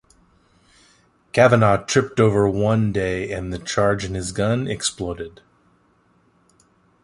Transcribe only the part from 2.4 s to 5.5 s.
one day and the charge in his gun exploded.